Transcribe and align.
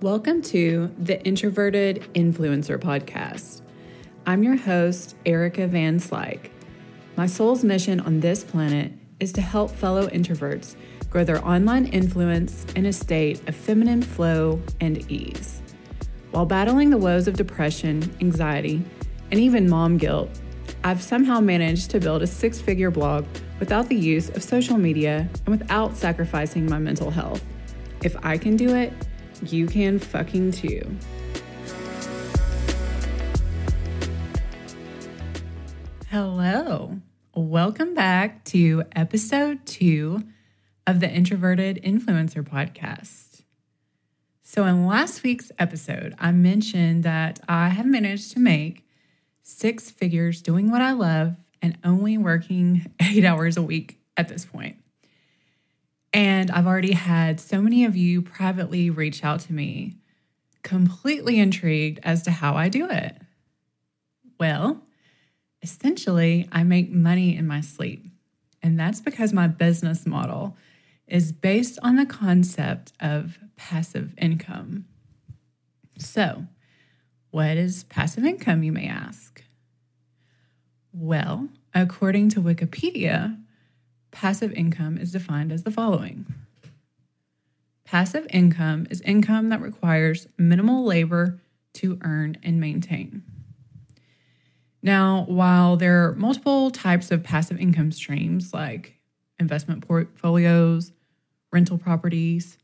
Welcome 0.00 0.42
to 0.42 0.92
the 0.98 1.24
Introverted 1.24 2.04
Influencer 2.14 2.78
Podcast. 2.78 3.62
I'm 4.26 4.42
your 4.42 4.56
host, 4.56 5.14
Erica 5.24 5.66
Van 5.68 5.98
Slyke. 5.98 6.50
My 7.16 7.26
soul's 7.26 7.62
mission 7.64 8.00
on 8.00 8.18
this 8.20 8.42
planet 8.42 8.92
is 9.20 9.32
to 9.34 9.40
help 9.40 9.70
fellow 9.70 10.08
introverts 10.08 10.74
grow 11.08 11.24
their 11.24 11.42
online 11.46 11.86
influence 11.86 12.66
in 12.74 12.86
a 12.86 12.92
state 12.92 13.48
of 13.48 13.54
feminine 13.54 14.02
flow 14.02 14.60
and 14.80 15.10
ease. 15.10 15.62
While 16.32 16.44
battling 16.44 16.90
the 16.90 16.98
woes 16.98 17.28
of 17.28 17.36
depression, 17.36 18.14
anxiety, 18.20 18.82
and 19.30 19.40
even 19.40 19.70
mom 19.70 19.96
guilt, 19.96 20.28
I've 20.82 21.02
somehow 21.02 21.40
managed 21.40 21.90
to 21.92 22.00
build 22.00 22.22
a 22.22 22.26
six 22.26 22.60
figure 22.60 22.90
blog 22.90 23.24
without 23.60 23.88
the 23.88 23.96
use 23.96 24.28
of 24.30 24.42
social 24.42 24.76
media 24.76 25.28
and 25.46 25.58
without 25.58 25.96
sacrificing 25.96 26.66
my 26.66 26.80
mental 26.80 27.10
health. 27.10 27.42
If 28.02 28.16
I 28.22 28.36
can 28.36 28.56
do 28.56 28.74
it, 28.74 28.92
you 29.52 29.66
can 29.66 29.98
fucking 29.98 30.52
too. 30.52 30.96
Hello. 36.10 37.00
Welcome 37.34 37.94
back 37.94 38.44
to 38.46 38.84
episode 38.94 39.66
two 39.66 40.22
of 40.86 41.00
the 41.00 41.10
Introverted 41.10 41.80
Influencer 41.82 42.42
Podcast. 42.42 43.42
So, 44.42 44.64
in 44.66 44.86
last 44.86 45.24
week's 45.24 45.50
episode, 45.58 46.14
I 46.18 46.30
mentioned 46.30 47.02
that 47.02 47.40
I 47.48 47.70
have 47.70 47.86
managed 47.86 48.32
to 48.34 48.38
make 48.38 48.86
six 49.42 49.90
figures 49.90 50.42
doing 50.42 50.70
what 50.70 50.80
I 50.80 50.92
love 50.92 51.36
and 51.60 51.76
only 51.82 52.16
working 52.18 52.92
eight 53.00 53.24
hours 53.24 53.56
a 53.56 53.62
week 53.62 53.98
at 54.16 54.28
this 54.28 54.44
point. 54.44 54.76
And 56.14 56.52
I've 56.52 56.68
already 56.68 56.92
had 56.92 57.40
so 57.40 57.60
many 57.60 57.84
of 57.84 57.96
you 57.96 58.22
privately 58.22 58.88
reach 58.88 59.24
out 59.24 59.40
to 59.40 59.52
me, 59.52 59.96
completely 60.62 61.40
intrigued 61.40 61.98
as 62.04 62.22
to 62.22 62.30
how 62.30 62.54
I 62.54 62.68
do 62.68 62.88
it. 62.88 63.16
Well, 64.38 64.80
essentially, 65.60 66.48
I 66.52 66.62
make 66.62 66.88
money 66.88 67.36
in 67.36 67.48
my 67.48 67.60
sleep. 67.60 68.06
And 68.62 68.78
that's 68.78 69.00
because 69.00 69.32
my 69.32 69.48
business 69.48 70.06
model 70.06 70.56
is 71.08 71.32
based 71.32 71.80
on 71.82 71.96
the 71.96 72.06
concept 72.06 72.92
of 73.00 73.38
passive 73.56 74.14
income. 74.16 74.84
So, 75.98 76.46
what 77.30 77.56
is 77.56 77.82
passive 77.84 78.24
income, 78.24 78.62
you 78.62 78.70
may 78.70 78.86
ask? 78.86 79.42
Well, 80.92 81.48
according 81.74 82.28
to 82.30 82.40
Wikipedia, 82.40 83.43
passive 84.14 84.52
income 84.52 84.96
is 84.96 85.12
defined 85.12 85.52
as 85.52 85.64
the 85.64 85.70
following 85.70 86.24
Passive 87.84 88.26
income 88.30 88.86
is 88.90 89.02
income 89.02 89.50
that 89.50 89.60
requires 89.60 90.26
minimal 90.38 90.84
labor 90.84 91.42
to 91.74 91.98
earn 92.02 92.38
and 92.42 92.58
maintain. 92.58 93.22
Now, 94.82 95.24
while 95.28 95.76
there 95.76 96.08
are 96.08 96.14
multiple 96.14 96.70
types 96.70 97.10
of 97.10 97.22
passive 97.22 97.58
income 97.60 97.92
streams 97.92 98.54
like 98.54 98.98
investment 99.38 99.86
portfolios, 99.86 100.92
rental 101.52 101.76
properties, 101.76 102.56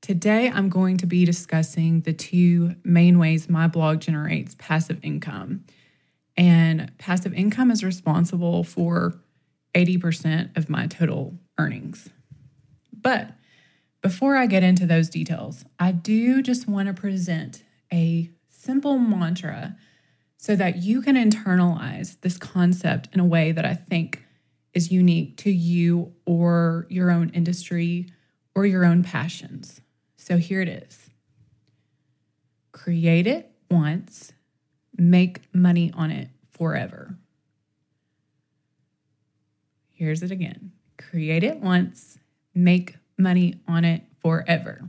today 0.00 0.48
I'm 0.48 0.68
going 0.68 0.96
to 0.98 1.06
be 1.06 1.24
discussing 1.24 2.02
the 2.02 2.12
two 2.12 2.76
main 2.84 3.18
ways 3.18 3.48
my 3.48 3.66
blog 3.66 4.00
generates 4.00 4.54
passive 4.58 5.00
income. 5.02 5.64
And 6.36 6.92
passive 6.98 7.34
income 7.34 7.70
is 7.70 7.82
responsible 7.82 8.62
for 8.62 9.20
80% 9.76 10.56
of 10.56 10.68
my 10.68 10.86
total 10.86 11.38
earnings. 11.58 12.08
But 12.92 13.32
before 14.02 14.36
I 14.36 14.46
get 14.46 14.62
into 14.62 14.86
those 14.86 15.10
details, 15.10 15.64
I 15.78 15.92
do 15.92 16.42
just 16.42 16.66
want 16.66 16.88
to 16.88 16.94
present 16.94 17.62
a 17.92 18.30
simple 18.48 18.98
mantra 18.98 19.76
so 20.38 20.56
that 20.56 20.76
you 20.76 21.02
can 21.02 21.16
internalize 21.16 22.20
this 22.22 22.38
concept 22.38 23.08
in 23.12 23.20
a 23.20 23.24
way 23.24 23.52
that 23.52 23.64
I 23.64 23.74
think 23.74 24.22
is 24.74 24.92
unique 24.92 25.36
to 25.38 25.50
you 25.50 26.12
or 26.24 26.86
your 26.88 27.10
own 27.10 27.30
industry 27.30 28.10
or 28.54 28.66
your 28.66 28.84
own 28.84 29.02
passions. 29.02 29.80
So 30.16 30.38
here 30.38 30.60
it 30.60 30.68
is 30.68 31.10
create 32.72 33.26
it 33.26 33.50
once, 33.70 34.32
make 34.96 35.40
money 35.54 35.90
on 35.96 36.10
it 36.10 36.28
forever. 36.52 37.16
Here's 39.96 40.22
it 40.22 40.30
again 40.30 40.72
create 40.98 41.42
it 41.42 41.60
once, 41.60 42.18
make 42.54 42.96
money 43.18 43.54
on 43.66 43.84
it 43.84 44.02
forever. 44.20 44.88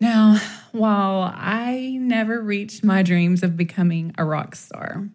Now, 0.00 0.38
while 0.72 1.32
I 1.34 1.98
never 2.00 2.40
reached 2.40 2.84
my 2.84 3.02
dreams 3.02 3.42
of 3.42 3.56
becoming 3.56 4.14
a 4.16 4.24
rock 4.24 4.54
star, 4.54 5.08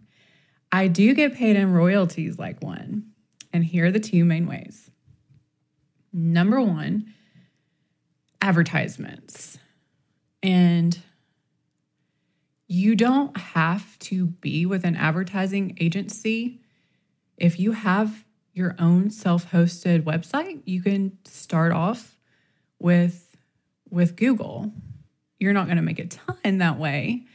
I 0.71 0.87
do 0.87 1.13
get 1.13 1.35
paid 1.35 1.55
in 1.55 1.71
royalties 1.71 2.37
like 2.37 2.61
one. 2.61 3.11
And 3.53 3.63
here 3.63 3.85
are 3.85 3.91
the 3.91 3.99
two 3.99 4.25
main 4.25 4.47
ways. 4.47 4.89
Number 6.11 6.61
one, 6.61 7.13
advertisements. 8.41 9.57
And 10.43 10.97
you 12.67 12.95
don't 12.95 13.37
have 13.37 13.99
to 13.99 14.25
be 14.25 14.65
with 14.65 14.83
an 14.83 14.95
advertising 14.95 15.77
agency 15.79 16.60
if 17.41 17.59
you 17.59 17.71
have 17.71 18.23
your 18.53 18.75
own 18.77 19.09
self-hosted 19.09 20.03
website, 20.03 20.61
you 20.65 20.81
can 20.81 21.17
start 21.25 21.71
off 21.71 22.15
with 22.79 23.35
with 23.89 24.15
Google. 24.15 24.71
You're 25.39 25.53
not 25.53 25.65
going 25.65 25.77
to 25.77 25.83
make 25.83 25.99
a 25.99 26.05
ton 26.05 26.59
that 26.59 26.77
way, 26.77 27.25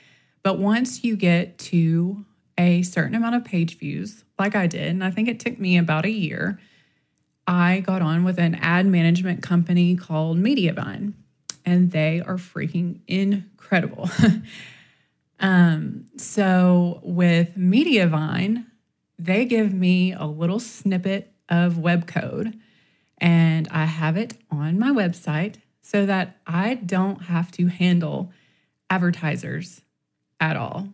but 0.45 0.59
once 0.59 1.03
you 1.03 1.17
get 1.17 1.59
to 1.59 2.25
a 2.57 2.83
certain 2.83 3.17
amount 3.17 3.35
of 3.35 3.45
page 3.45 3.79
views, 3.79 4.25
like 4.39 4.55
I 4.55 4.69
did, 4.69 4.87
and 4.87 5.05
I 5.05 5.11
think 5.11 5.29
it 5.29 5.41
took 5.41 5.59
me 5.59 5.77
about 5.77 6.07
a 6.07 6.11
year, 6.11 6.61
I 7.47 7.81
got 7.81 8.01
on 8.01 8.23
with 8.23 8.39
an 8.39 8.55
ad 8.55 8.87
management 8.87 9.43
company 9.43 9.97
called 9.97 10.39
Mediavine, 10.39 11.15
and 11.65 11.91
they 11.91 12.23
are 12.25 12.37
freaking 12.37 13.01
incredible. 13.09 14.09
um, 15.41 16.07
so 16.17 17.01
with 17.03 17.57
Mediavine, 17.59 18.67
they 19.19 19.45
give 19.45 19.73
me 19.73 20.13
a 20.13 20.27
little 20.27 20.59
snippet 20.59 21.33
of 21.49 21.79
web 21.79 22.07
code 22.07 22.59
and 23.19 23.69
I 23.71 23.85
have 23.85 24.17
it 24.17 24.37
on 24.51 24.79
my 24.79 24.91
website 24.91 25.57
so 25.81 26.05
that 26.07 26.37
I 26.47 26.75
don't 26.75 27.23
have 27.23 27.51
to 27.53 27.67
handle 27.69 28.33
advertisers 28.91 29.81
at 30.41 30.57
all. 30.57 30.89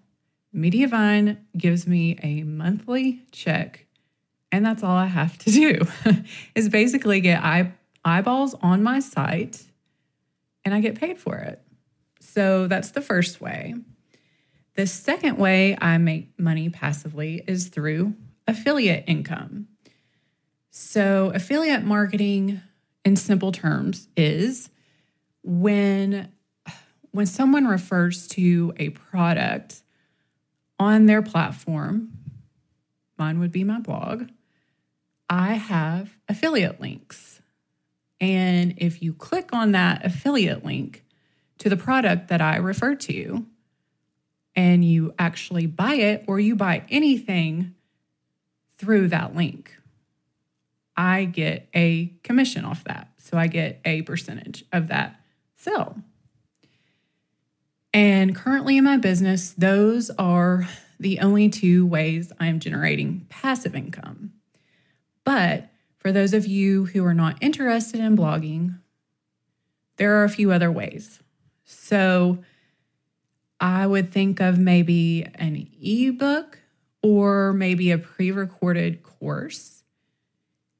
Mediavine 0.55 1.39
gives 1.57 1.87
me 1.87 2.19
a 2.23 2.43
monthly 2.43 3.23
check 3.33 3.87
and 4.53 4.65
that's 4.65 4.83
all 4.83 4.97
I 4.97 5.07
have 5.07 5.39
to 5.39 5.51
do 5.51 5.81
is 6.55 6.69
basically 6.69 7.21
get 7.21 7.43
eye- 7.43 7.73
eyeballs 8.05 8.55
on 8.55 8.83
my 8.83 9.01
site 9.01 9.63
and 10.65 10.75
I 10.75 10.81
get 10.81 10.95
paid 10.95 11.19
for 11.19 11.37
it. 11.39 11.61
So 12.21 12.69
that's 12.69 12.91
the 12.91 13.01
first 13.01 13.41
way. 13.41 13.75
The 14.75 14.87
second 14.87 15.37
way 15.37 15.77
I 15.81 15.99
make 15.99 16.39
money 16.39 16.71
passively 16.71 17.43
is 17.47 17.69
through 17.69 18.15
affiliate 18.47 19.05
income. 19.07 19.69
So, 20.71 21.31
affiliate 21.35 21.85
marketing 21.85 22.63
in 23.05 23.17
simple 23.17 23.53
terms 23.53 24.09
is 24.17 24.71
when 25.43 26.33
when 27.11 27.27
someone 27.27 27.67
refers 27.67 28.27
to 28.29 28.73
a 28.79 28.89
product 28.89 29.83
on 30.79 31.05
their 31.07 31.21
platform, 31.21 32.13
mine 33.19 33.39
would 33.39 33.53
be 33.53 33.65
my 33.65 33.81
blog, 33.81 34.31
I 35.29 35.55
have 35.55 36.17
affiliate 36.29 36.81
links. 36.81 37.41
And 38.21 38.75
if 38.79 39.03
you 39.03 39.13
click 39.13 39.51
on 39.53 39.73
that 39.73 40.05
affiliate 40.07 40.65
link 40.65 41.05
to 41.59 41.69
the 41.69 41.77
product 41.77 42.29
that 42.29 42.41
I 42.41 42.57
refer 42.57 42.95
to, 42.95 43.47
and 44.55 44.85
you 44.85 45.15
actually 45.19 45.67
buy 45.67 45.95
it 45.95 46.25
or 46.27 46.39
you 46.39 46.57
buy 46.57 46.85
anything 46.91 47.75
through 48.77 49.09
that 49.09 49.35
link, 49.35 49.75
I 50.97 51.25
get 51.25 51.69
a 51.75 52.13
commission 52.23 52.65
off 52.65 52.85
that. 52.85 53.09
So 53.19 53.39
I 53.39 53.47
get 53.47 53.81
a 53.85 54.03
percentage 54.03 54.65
of 54.73 54.89
that 54.89 55.21
sale. 55.57 55.97
And 57.95 58.35
currently 58.35 58.77
in 58.77 58.85
my 58.85 58.97
business, 58.97 59.53
those 59.53 60.11
are 60.19 60.67
the 60.99 61.21
only 61.21 61.49
two 61.49 61.87
ways 61.87 62.33
I'm 62.41 62.61
generating 62.61 63.27
passive 63.29 63.75
income. 63.75 64.33
But 65.25 65.71
for 65.99 66.11
those 66.13 66.35
of 66.35 66.47
you 66.47 66.87
who 66.87 67.05
are 67.05 67.15
not 67.15 67.37
interested 67.41 68.01
in 68.01 68.17
blogging, 68.17 68.79
there 69.97 70.17
are 70.17 70.25
a 70.25 70.31
few 70.31 70.51
other 70.51 70.71
ways. 70.71 71.21
So 71.65 72.39
I 73.63 73.87
would 73.87 74.11
think 74.11 74.41
of 74.41 74.59
maybe 74.59 75.25
an 75.37 75.69
ebook 75.81 76.59
or 77.01 77.53
maybe 77.53 77.93
a 77.93 77.99
pre 77.99 78.33
recorded 78.33 79.05
course. 79.05 79.85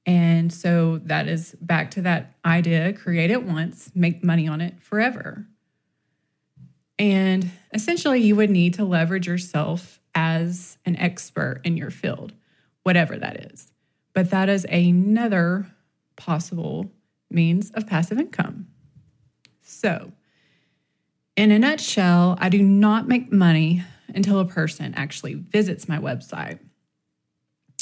And 0.05 0.53
so 0.53 0.99
that 1.05 1.29
is 1.29 1.55
back 1.61 1.93
to 1.93 2.03
that 2.03 2.35
idea 2.45 2.93
create 2.93 3.31
it 3.31 3.45
once, 3.45 3.93
make 3.95 4.25
money 4.25 4.49
on 4.49 4.61
it 4.61 4.83
forever. 4.83 5.47
And 6.99 7.49
essentially, 7.73 8.21
you 8.21 8.35
would 8.35 8.51
need 8.51 8.75
to 8.75 8.85
leverage 8.85 9.29
yourself 9.29 10.01
as 10.15 10.77
an 10.85 10.97
expert 10.97 11.61
in 11.63 11.77
your 11.77 11.91
field, 11.91 12.33
whatever 12.83 13.17
that 13.17 13.53
is. 13.53 13.73
But 14.13 14.31
that 14.31 14.49
is 14.49 14.67
another 14.69 15.69
possible 16.17 16.91
means 17.31 17.71
of 17.71 17.87
passive 17.87 18.19
income. 18.19 18.67
So, 19.63 20.13
in 21.37 21.51
a 21.51 21.59
nutshell, 21.59 22.37
I 22.41 22.49
do 22.49 22.63
not 22.63 23.09
make 23.09 23.33
money 23.33 23.83
until 24.15 24.41
a 24.41 24.45
person 24.45 24.93
actually 24.95 25.35
visits 25.35 25.89
my 25.89 25.99
website. 25.99 26.59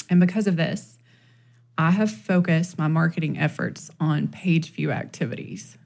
And 0.09 0.19
because 0.19 0.47
of 0.47 0.55
this, 0.55 0.97
I 1.77 1.91
have 1.91 2.11
focused 2.11 2.77
my 2.77 2.87
marketing 2.87 3.37
efforts 3.37 3.89
on 3.99 4.27
page 4.27 4.71
view 4.71 4.91
activities. 4.91 5.77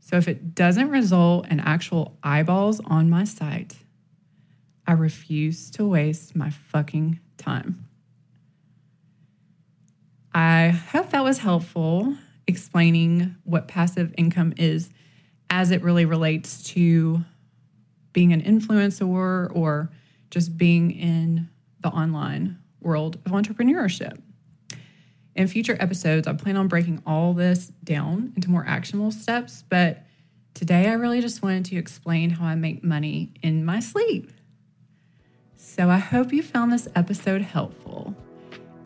So 0.00 0.16
if 0.16 0.28
it 0.28 0.54
doesn't 0.54 0.90
result 0.90 1.48
in 1.48 1.60
actual 1.60 2.18
eyeballs 2.22 2.80
on 2.86 3.10
my 3.10 3.24
site, 3.24 3.76
I 4.86 4.92
refuse 4.92 5.70
to 5.72 5.86
waste 5.86 6.34
my 6.34 6.50
fucking 6.50 7.20
time. 7.36 7.88
I 10.34 10.68
hope 10.68 11.10
that 11.10 11.24
was 11.24 11.38
helpful 11.38 12.16
explaining 12.46 13.36
what 13.44 13.68
passive 13.68 14.14
income 14.16 14.54
is 14.56 14.88
as 15.50 15.70
it 15.70 15.82
really 15.82 16.04
relates 16.04 16.62
to 16.62 17.24
being 18.12 18.32
an 18.32 18.42
influencer 18.42 19.54
or 19.54 19.90
just 20.30 20.56
being 20.56 20.90
in 20.90 21.48
the 21.80 21.88
online 21.88 22.58
world 22.80 23.16
of 23.26 23.32
entrepreneurship. 23.32 24.20
In 25.34 25.46
future 25.46 25.76
episodes, 25.78 26.26
I 26.26 26.32
plan 26.32 26.56
on 26.56 26.66
breaking 26.66 27.02
all 27.06 27.32
this 27.32 27.68
down 27.84 28.32
into 28.34 28.50
more 28.50 28.64
actionable 28.66 29.12
steps, 29.12 29.62
but 29.68 30.04
today 30.54 30.88
I 30.88 30.94
really 30.94 31.20
just 31.20 31.42
wanted 31.42 31.66
to 31.66 31.76
explain 31.76 32.30
how 32.30 32.46
I 32.46 32.56
make 32.56 32.82
money 32.82 33.32
in 33.42 33.64
my 33.64 33.78
sleep. 33.78 34.32
So 35.56 35.88
I 35.88 35.98
hope 35.98 36.32
you 36.32 36.42
found 36.42 36.72
this 36.72 36.88
episode 36.96 37.42
helpful. 37.42 38.14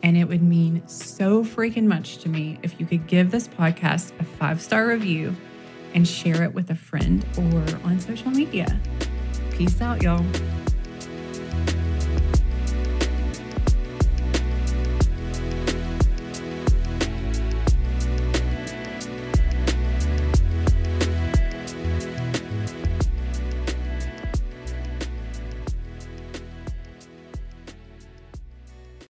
And 0.03 0.15
it 0.15 0.25
would 0.25 0.43
mean 0.43 0.87
so 0.87 1.43
freaking 1.43 1.85
much 1.85 2.17
to 2.19 2.29
me 2.29 2.59
if 2.61 2.79
you 2.79 2.85
could 2.85 3.07
give 3.07 3.31
this 3.31 3.47
podcast 3.47 4.11
a 4.19 4.23
five 4.23 4.61
star 4.61 4.87
review 4.87 5.35
and 5.93 6.07
share 6.07 6.43
it 6.43 6.53
with 6.53 6.69
a 6.69 6.75
friend 6.75 7.25
or 7.37 7.63
on 7.85 7.99
social 7.99 8.31
media. 8.31 8.79
Peace 9.51 9.81
out, 9.81 10.01
y'all. 10.01 10.25